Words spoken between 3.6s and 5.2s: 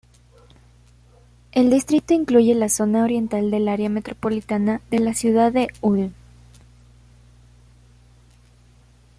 área metropolitana de la